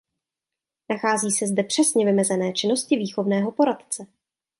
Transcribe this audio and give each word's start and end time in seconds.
Nachází 0.89 1.31
se 1.31 1.47
zde 1.47 1.63
přesně 1.63 2.05
vymezené 2.05 2.53
činnosti 2.53 2.95
výchovného 2.97 3.51
poradce. 3.51 4.05